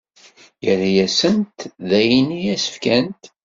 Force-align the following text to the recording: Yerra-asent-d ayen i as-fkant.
Yerra-asent-d 0.65 1.89
ayen 1.99 2.27
i 2.39 2.41
as-fkant. 2.53 3.21